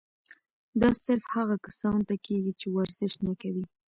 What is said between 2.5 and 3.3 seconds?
چې ورزش